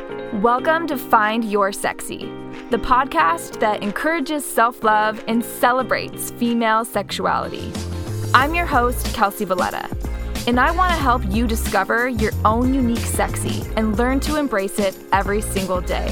[0.00, 2.20] Welcome to Find Your Sexy,
[2.70, 7.70] the podcast that encourages self love and celebrates female sexuality.
[8.32, 9.94] I'm your host, Kelsey Valletta,
[10.46, 14.78] and I want to help you discover your own unique sexy and learn to embrace
[14.78, 16.08] it every single day.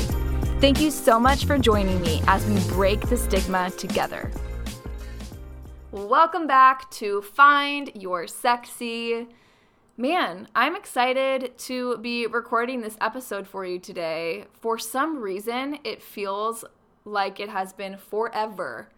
[0.60, 4.30] Thank you so much for joining me as we break the stigma together.
[5.92, 9.28] Welcome back to Find Your Sexy.
[10.00, 14.44] Man, I'm excited to be recording this episode for you today.
[14.60, 16.64] For some reason, it feels
[17.04, 18.90] like it has been forever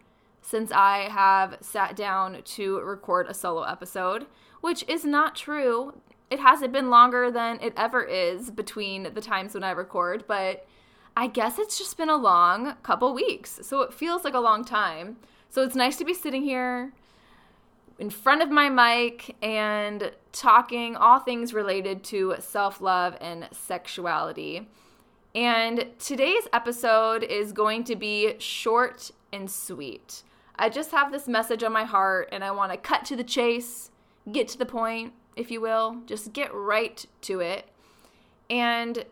[0.42, 4.26] since I have sat down to record a solo episode,
[4.60, 5.98] which is not true.
[6.28, 10.66] It hasn't been longer than it ever is between the times when I record, but
[11.16, 13.60] I guess it's just been a long couple weeks.
[13.62, 15.16] So it feels like a long time.
[15.48, 16.92] So it's nice to be sitting here
[17.98, 24.68] in front of my mic and talking all things related to self love and sexuality.
[25.34, 30.22] And today's episode is going to be short and sweet.
[30.56, 33.24] I just have this message on my heart and I want to cut to the
[33.24, 33.90] chase,
[34.30, 37.68] get to the point, if you will, just get right to it.
[38.50, 39.04] And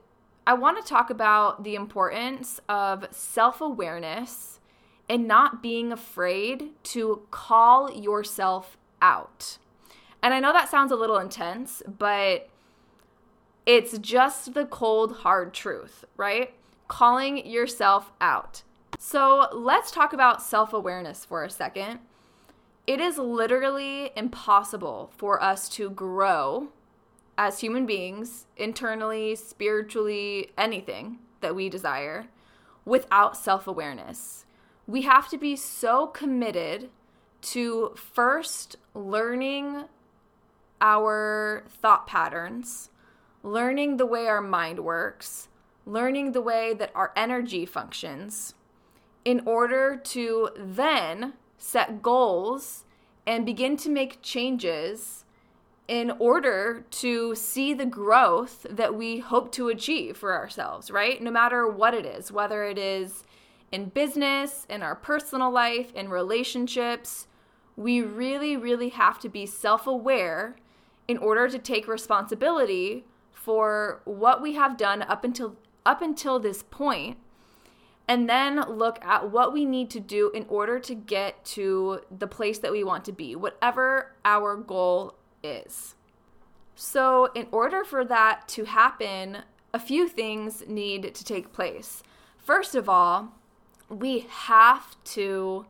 [0.47, 4.61] I want to talk about the importance of self awareness
[5.09, 9.59] and not being afraid to call yourself out.
[10.23, 12.49] And I know that sounds a little intense, but
[13.67, 16.55] it's just the cold, hard truth, right?
[16.89, 18.63] Calling yourself out.
[18.99, 22.01] So let's talk about self awareness for a second.
[22.87, 26.69] It is literally impossible for us to grow
[27.37, 32.27] as human beings, internally, spiritually, anything that we desire,
[32.85, 34.47] without self awareness.
[34.87, 36.91] We have to be so committed
[37.43, 39.85] to first learning
[40.81, 42.91] our thought patterns,
[43.43, 45.49] learning the way our mind works,
[45.87, 48.55] learning the way that our energy functions,
[49.25, 52.85] in order to then set goals
[53.27, 55.25] and begin to make changes
[55.89, 61.23] in order to see the growth that we hope to achieve for ourselves, right?
[61.23, 63.25] No matter what it is, whether it is
[63.73, 67.27] in business, in our personal life, in relationships,
[67.77, 70.57] we really, really have to be self aware
[71.09, 76.63] in order to take responsibility for what we have done up until up until this
[76.63, 77.17] point
[78.07, 82.27] and then look at what we need to do in order to get to the
[82.27, 85.95] place that we want to be whatever our goal is
[86.75, 89.39] so in order for that to happen
[89.73, 92.03] a few things need to take place
[92.37, 93.33] first of all
[93.89, 95.65] we have to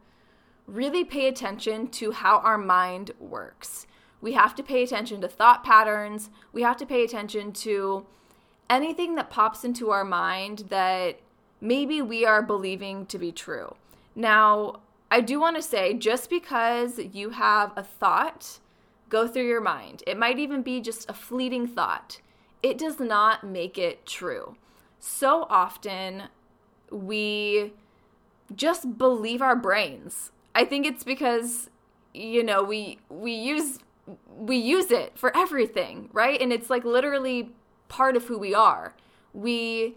[0.69, 3.87] really pay attention to how our mind works.
[4.21, 6.31] We have to pay attention to thought patterns.
[6.53, 8.07] We have to pay attention to
[8.69, 11.21] anything that pops into our mind that
[11.61, 13.75] maybe we are believing to be true.
[14.15, 14.81] Now,
[15.11, 18.59] I do want to say just because you have a thought
[19.09, 22.21] go through your mind, it might even be just a fleeting thought,
[22.63, 24.57] it does not make it true.
[24.99, 26.25] So often
[26.91, 27.73] we
[28.55, 31.71] just believe our brains I think it's because
[32.13, 33.79] you know we we use
[34.27, 36.41] we use it for everything, right?
[36.41, 37.51] And it's like literally
[37.89, 38.95] part of who we are.
[39.33, 39.97] We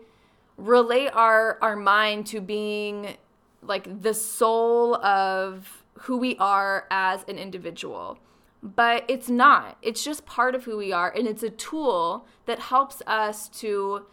[0.58, 3.18] relate our our mind to being
[3.62, 8.18] like the soul of who we are as an individual.
[8.64, 9.78] But it's not.
[9.82, 14.06] It's just part of who we are and it's a tool that helps us to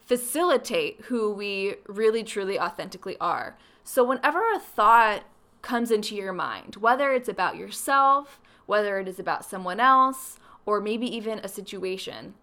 [0.00, 3.56] facilitate who we really truly authentically are.
[3.82, 5.24] So whenever a thought
[5.62, 10.80] comes into your mind, whether it's about yourself, whether it is about someone else, or
[10.80, 12.34] maybe even a situation.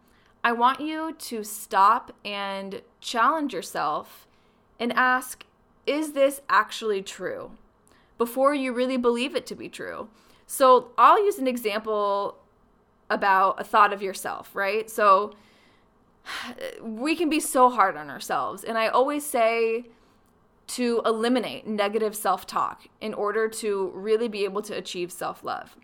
[0.43, 4.27] I want you to stop and challenge yourself
[4.79, 5.45] and ask,
[5.85, 7.51] is this actually true?
[8.17, 10.09] Before you really believe it to be true.
[10.45, 12.37] So I'll use an example
[13.09, 14.89] about a thought of yourself, right?
[14.89, 15.33] So
[16.81, 18.63] we can be so hard on ourselves.
[18.63, 19.85] And I always say,
[20.71, 25.75] to eliminate negative self talk in order to really be able to achieve self love.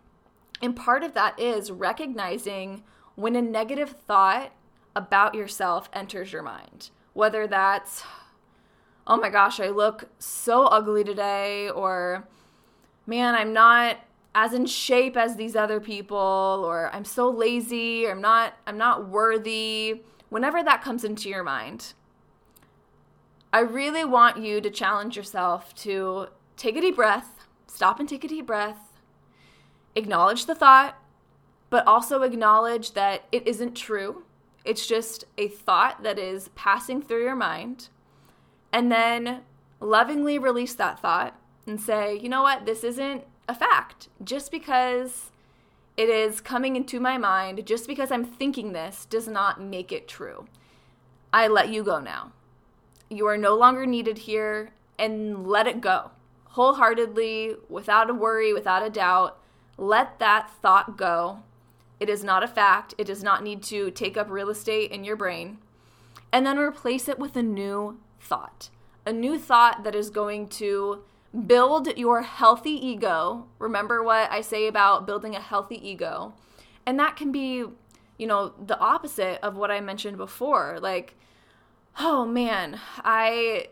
[0.61, 2.83] And part of that is recognizing
[3.15, 4.51] when a negative thought
[4.95, 8.03] about yourself enters your mind, whether that's,
[9.05, 12.27] oh my gosh, I look so ugly today, or
[13.05, 13.97] man, I'm not
[14.33, 18.77] as in shape as these other people or I'm so lazy or I'm not I'm
[18.77, 20.03] not worthy.
[20.29, 21.93] Whenever that comes into your mind
[23.51, 26.27] I really want you to challenge yourself to
[26.57, 28.86] take a deep breath, stop and take a deep breath,
[29.97, 30.97] acknowledge the thought,
[31.69, 34.23] but also acknowledge that it isn't true.
[34.63, 37.89] It's just a thought that is passing through your mind.
[38.71, 39.41] And then
[39.79, 44.07] lovingly release that thought and say, you know what, this isn't a fact.
[44.23, 45.31] Just because
[45.95, 50.07] it is coming into my mind, just because I'm thinking this, does not make it
[50.07, 50.45] true.
[51.33, 52.31] I let you go now.
[53.09, 56.11] You are no longer needed here, and let it go
[56.57, 59.39] wholeheartedly, without a worry, without a doubt.
[59.77, 61.43] Let that thought go.
[61.99, 62.93] It is not a fact.
[62.97, 65.59] It does not need to take up real estate in your brain.
[66.31, 68.69] And then replace it with a new thought.
[69.05, 71.03] A new thought that is going to
[71.45, 73.47] build your healthy ego.
[73.59, 76.33] Remember what I say about building a healthy ego.
[76.85, 77.65] And that can be,
[78.17, 80.79] you know, the opposite of what I mentioned before.
[80.81, 81.15] Like,
[81.99, 83.67] oh man, I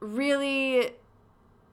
[0.00, 0.90] really,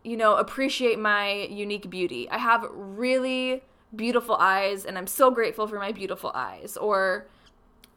[0.03, 2.30] you know, appreciate my unique beauty.
[2.30, 3.63] I have really
[3.95, 6.77] beautiful eyes and I'm so grateful for my beautiful eyes.
[6.77, 7.27] Or,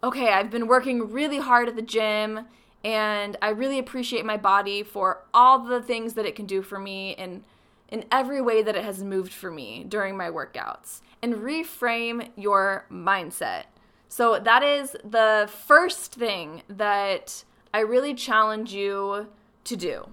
[0.02, 2.46] okay, I've been working really hard at the gym
[2.84, 6.78] and I really appreciate my body for all the things that it can do for
[6.78, 7.44] me and
[7.88, 11.00] in every way that it has moved for me during my workouts.
[11.22, 13.64] And reframe your mindset.
[14.08, 19.28] So, that is the first thing that I really challenge you
[19.64, 20.08] to do.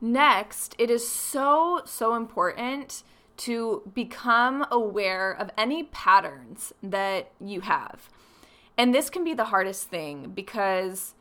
[0.00, 3.02] Next, it is so, so important
[3.38, 8.08] to become aware of any patterns that you have.
[8.78, 11.14] And this can be the hardest thing because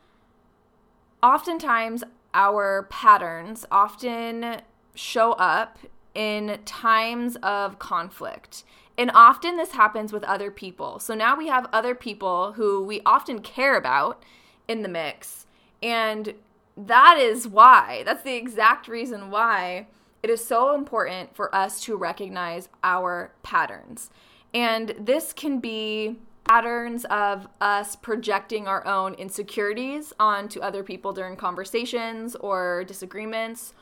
[1.24, 4.62] oftentimes our patterns often
[4.94, 5.80] show up
[6.14, 8.64] in times of conflict.
[8.98, 11.00] And often this happens with other people.
[11.00, 14.24] So now we have other people who we often care about
[14.68, 15.46] in the mix.
[15.84, 16.34] And
[16.78, 19.88] that is why, that's the exact reason why
[20.24, 24.10] it is so important for us to recognize our patterns.
[24.54, 31.36] And this can be patterns of us projecting our own insecurities onto other people during
[31.36, 33.74] conversations or disagreements,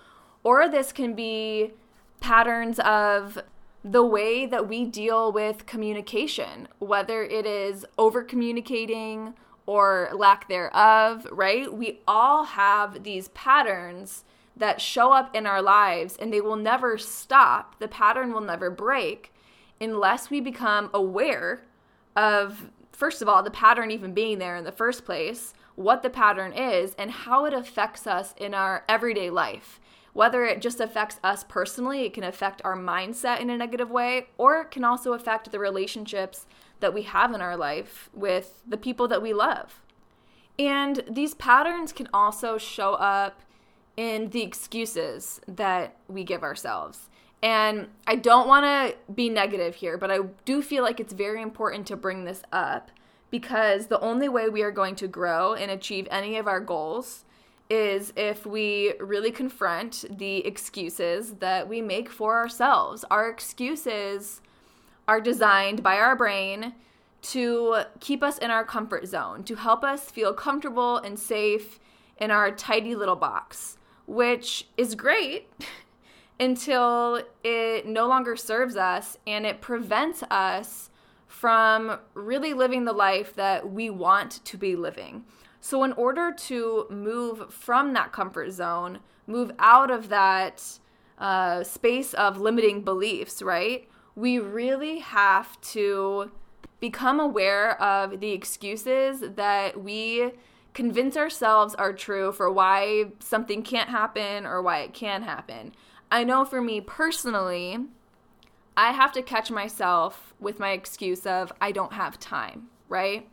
[0.44, 1.72] or this can be
[2.20, 3.40] patterns of
[3.84, 9.34] the way that we deal with communication, whether it is over communicating
[9.66, 11.72] or lack thereof, right?
[11.74, 14.24] We all have these patterns
[14.56, 17.80] that show up in our lives and they will never stop.
[17.80, 19.34] The pattern will never break
[19.80, 21.64] unless we become aware
[22.16, 26.10] of, first of all, the pattern even being there in the first place, what the
[26.10, 29.80] pattern is, and how it affects us in our everyday life.
[30.14, 34.28] Whether it just affects us personally, it can affect our mindset in a negative way,
[34.38, 36.46] or it can also affect the relationships
[36.84, 39.82] that we have in our life with the people that we love.
[40.60, 43.42] And these patterns can also show up
[43.96, 47.10] in the excuses that we give ourselves.
[47.42, 51.42] And I don't want to be negative here, but I do feel like it's very
[51.42, 52.92] important to bring this up
[53.32, 57.24] because the only way we are going to grow and achieve any of our goals
[57.70, 63.04] is if we really confront the excuses that we make for ourselves.
[63.10, 64.42] Our excuses
[65.08, 66.74] are designed by our brain
[67.22, 71.80] to keep us in our comfort zone, to help us feel comfortable and safe
[72.18, 75.50] in our tidy little box which is great
[76.40, 80.90] until it no longer serves us and it prevents us
[81.28, 85.24] from really living the life that we want to be living.
[85.60, 90.64] So, in order to move from that comfort zone, move out of that
[91.18, 93.88] uh, space of limiting beliefs, right?
[94.16, 96.32] We really have to
[96.80, 100.32] become aware of the excuses that we
[100.74, 105.74] convince ourselves are true for why something can't happen or why it can happen.
[106.12, 107.78] I know for me personally,
[108.76, 113.30] I have to catch myself with my excuse of I don't have time, right?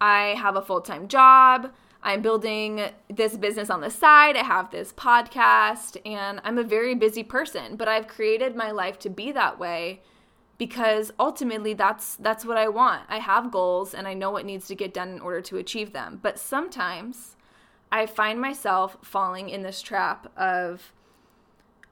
[0.00, 1.72] I have a full time job.
[2.02, 4.36] I'm building this business on the side.
[4.36, 8.98] I have this podcast, and I'm a very busy person, but I've created my life
[9.00, 10.00] to be that way
[10.58, 13.02] because ultimately that's that's what I want.
[13.08, 15.92] I have goals and I know what needs to get done in order to achieve
[15.92, 16.18] them.
[16.20, 17.36] But sometimes
[17.90, 20.92] I find myself falling in this trap of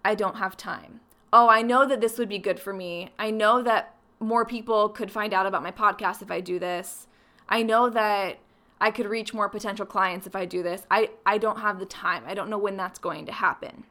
[0.05, 1.01] I don't have time.
[1.33, 3.11] Oh, I know that this would be good for me.
[3.19, 7.07] I know that more people could find out about my podcast if I do this.
[7.49, 8.39] I know that
[8.81, 10.83] I could reach more potential clients if I do this.
[10.91, 12.25] I, I don't have the time.
[12.27, 13.85] I don't know when that's going to happen.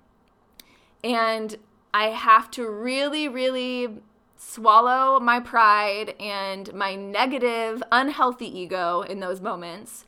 [1.03, 1.55] And
[1.93, 3.99] I have to really, really
[4.35, 10.05] swallow my pride and my negative, unhealthy ego in those moments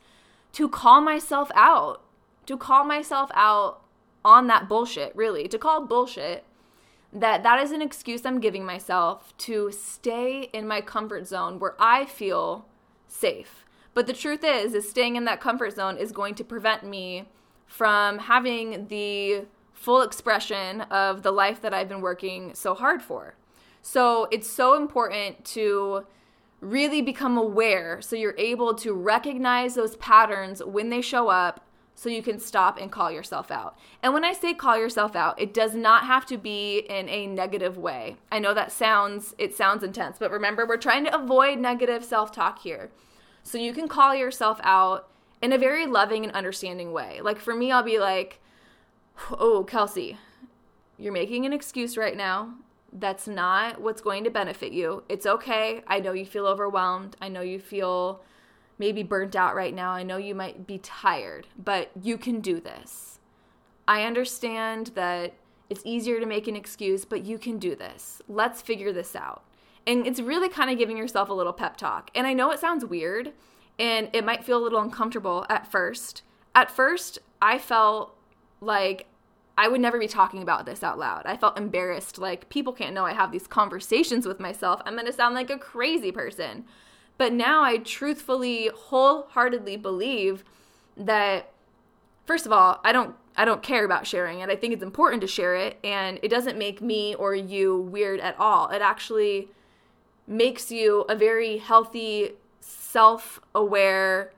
[0.52, 2.04] to call myself out,
[2.46, 3.82] to call myself out
[4.24, 6.44] on that bullshit, really, to call bullshit
[7.12, 11.74] that that is an excuse I'm giving myself to stay in my comfort zone where
[11.78, 12.66] I feel
[13.06, 13.64] safe.
[13.98, 17.24] But the truth is, is staying in that comfort zone is going to prevent me
[17.66, 23.34] from having the full expression of the life that I've been working so hard for.
[23.82, 26.06] So it's so important to
[26.60, 32.08] really become aware so you're able to recognize those patterns when they show up so
[32.08, 33.76] you can stop and call yourself out.
[34.00, 37.26] And when I say call yourself out, it does not have to be in a
[37.26, 38.18] negative way.
[38.30, 42.60] I know that sounds it sounds intense, but remember we're trying to avoid negative self-talk
[42.60, 42.92] here.
[43.48, 45.08] So you can call yourself out
[45.40, 47.22] in a very loving and understanding way.
[47.22, 48.40] Like for me, I'll be like,
[49.30, 50.18] "Oh, Kelsey,
[50.98, 52.56] you're making an excuse right now.
[52.92, 55.02] That's not what's going to benefit you.
[55.08, 55.82] It's okay.
[55.86, 57.16] I know you feel overwhelmed.
[57.22, 58.22] I know you feel
[58.78, 59.92] maybe burnt out right now.
[59.92, 63.18] I know you might be tired, but you can do this.
[63.86, 65.32] I understand that
[65.70, 68.20] it's easier to make an excuse, but you can do this.
[68.28, 69.42] Let's figure this out.
[69.88, 72.10] And it's really kind of giving yourself a little pep talk.
[72.14, 73.32] And I know it sounds weird
[73.78, 76.22] and it might feel a little uncomfortable at first.
[76.54, 78.14] At first, I felt
[78.60, 79.06] like
[79.56, 81.22] I would never be talking about this out loud.
[81.24, 82.18] I felt embarrassed.
[82.18, 84.82] Like, people can't know I have these conversations with myself.
[84.84, 86.64] I'm to sound like a crazy person.
[87.16, 90.44] But now I truthfully, wholeheartedly believe
[90.96, 91.50] that
[92.26, 94.50] first of all, I don't I don't care about sharing it.
[94.50, 98.18] I think it's important to share it and it doesn't make me or you weird
[98.18, 98.68] at all.
[98.68, 99.48] It actually
[100.28, 104.32] makes you a very healthy, self-aware,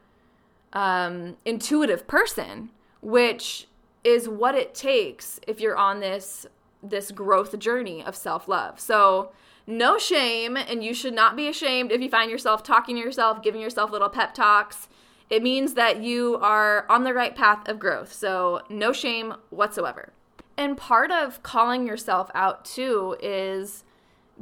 [0.72, 2.70] um, intuitive person,
[3.02, 3.66] which
[4.04, 6.46] is what it takes if you're on this
[6.82, 8.80] this growth journey of self-love.
[8.80, 9.32] So
[9.66, 13.42] no shame, and you should not be ashamed if you find yourself talking to yourself,
[13.42, 14.88] giving yourself little pep talks.
[15.28, 18.12] It means that you are on the right path of growth.
[18.12, 20.12] So, no shame whatsoever.
[20.56, 23.84] And part of calling yourself out too is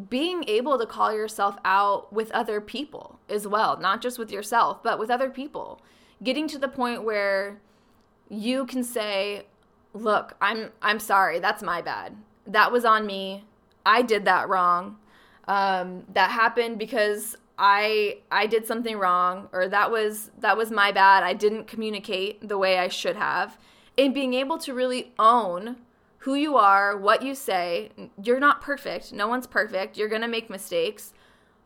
[0.08, 4.82] being able to call yourself out with other people as well, not just with yourself,
[4.82, 5.80] but with other people.
[6.22, 7.60] Getting to the point where
[8.28, 9.46] you can say,
[9.94, 11.38] "Look, I'm I'm sorry.
[11.38, 12.16] That's my bad.
[12.46, 13.44] That was on me.
[13.84, 14.98] I did that wrong
[15.48, 20.92] um, that happened because I I did something wrong or that was that was my
[20.92, 21.24] bad.
[21.24, 23.58] I didn't communicate the way I should have.
[23.96, 25.76] And being able to really own
[26.18, 27.90] who you are, what you say,
[28.22, 29.12] you're not perfect.
[29.12, 29.96] No one's perfect.
[29.96, 31.12] You're going to make mistakes,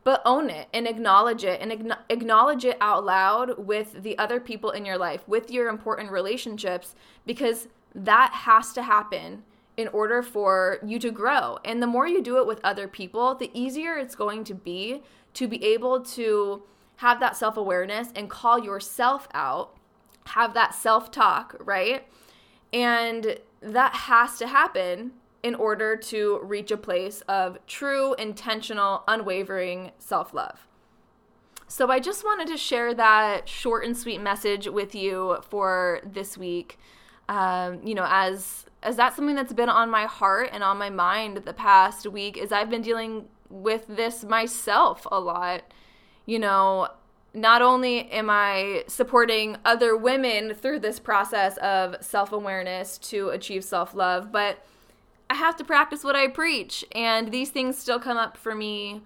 [0.04, 4.70] but own it and acknowledge it and acknowledge it out loud with the other people
[4.70, 6.94] in your life, with your important relationships
[7.24, 9.42] because that has to happen
[9.76, 11.58] in order for you to grow.
[11.64, 15.02] And the more you do it with other people, the easier it's going to be
[15.34, 16.62] to be able to
[16.96, 19.76] have that self awareness and call yourself out,
[20.26, 22.06] have that self talk, right?
[22.72, 29.92] And that has to happen in order to reach a place of true, intentional, unwavering
[29.98, 30.66] self love.
[31.66, 36.36] So, I just wanted to share that short and sweet message with you for this
[36.36, 36.78] week.
[37.28, 40.90] Um, you know, as as that's something that's been on my heart and on my
[40.90, 45.62] mind the past week is I've been dealing with this myself a lot.
[46.26, 46.88] You know,
[47.34, 53.64] not only am I supporting other women through this process of self awareness to achieve
[53.64, 54.64] self love, but
[55.30, 56.84] I have to practice what I preach.
[56.92, 59.02] And these things still come up for me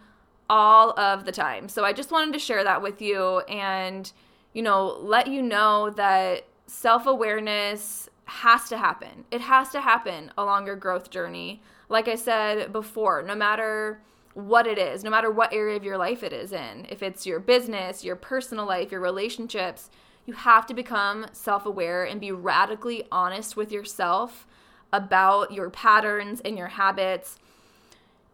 [0.50, 1.68] all of the time.
[1.68, 4.10] So I just wanted to share that with you and,
[4.52, 9.24] you know, let you know that self awareness has to happen.
[9.30, 11.62] It has to happen along your growth journey.
[11.88, 14.00] Like I said before, no matter
[14.36, 17.24] what it is, no matter what area of your life it is in, if it's
[17.24, 19.88] your business, your personal life, your relationships,
[20.26, 24.46] you have to become self aware and be radically honest with yourself
[24.92, 27.38] about your patterns and your habits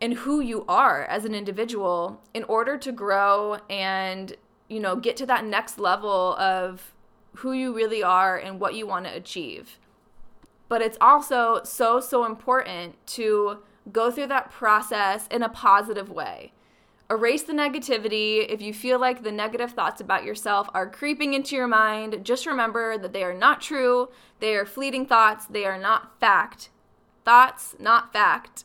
[0.01, 4.35] and who you are as an individual in order to grow and
[4.69, 6.93] you know get to that next level of
[7.37, 9.79] who you really are and what you want to achieve.
[10.69, 13.59] But it's also so, so important to
[13.91, 16.53] go through that process in a positive way.
[17.11, 18.47] Erase the negativity.
[18.49, 22.47] If you feel like the negative thoughts about yourself are creeping into your mind, just
[22.47, 24.09] remember that they are not true.
[24.41, 25.47] They are fleeting thoughts.
[25.47, 26.71] They are not fact.
[27.25, 28.65] Thoughts, not fact.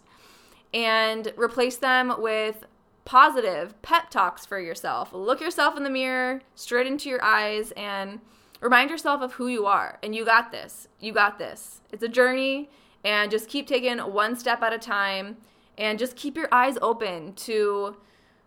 [0.74, 2.66] And replace them with
[3.04, 5.12] positive pep talks for yourself.
[5.14, 8.20] Look yourself in the mirror, straight into your eyes, and
[8.62, 10.88] remind yourself of who you are and you got this.
[11.00, 11.82] You got this.
[11.92, 12.70] It's a journey
[13.04, 15.38] and just keep taking one step at a time
[15.78, 17.96] and just keep your eyes open to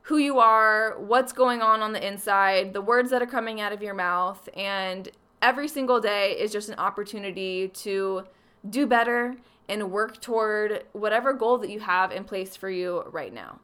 [0.02, 3.72] who you are, what's going on on the inside, the words that are coming out
[3.72, 5.10] of your mouth and
[5.42, 8.24] every single day is just an opportunity to
[8.68, 9.36] do better
[9.68, 13.60] and work toward whatever goal that you have in place for you right now.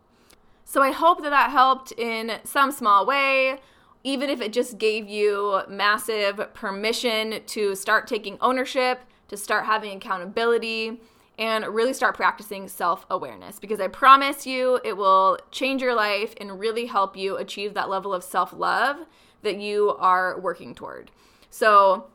[0.64, 3.58] So I hope that that helped in some small way
[4.06, 9.96] even if it just gave you massive permission to start taking ownership, to start having
[9.96, 11.00] accountability,
[11.38, 16.34] and really start practicing self awareness because I promise you it will change your life
[16.40, 18.96] and really help you achieve that level of self love
[19.42, 21.10] that you are working toward.
[21.50, 22.06] So,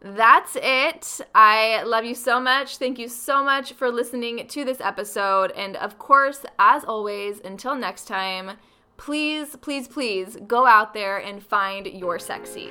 [0.00, 1.20] that's it.
[1.34, 2.76] I love you so much.
[2.76, 5.50] Thank you so much for listening to this episode.
[5.52, 8.58] And of course, as always, until next time,
[8.96, 12.70] please, please, please go out there and find your sexy.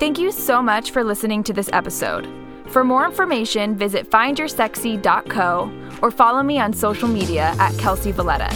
[0.00, 2.26] Thank you so much for listening to this episode.
[2.68, 8.50] For more information, visit findyoursexy.co or follow me on social media at Kelsey Valletta.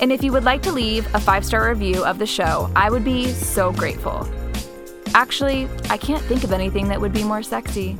[0.00, 2.90] And if you would like to leave a five star review of the show, I
[2.90, 4.28] would be so grateful.
[5.14, 7.96] Actually, I can't think of anything that would be more sexy.